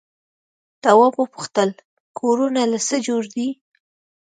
[0.83, 1.69] تواب وپوښتل
[2.19, 3.47] کورونه له څه جوړ دي؟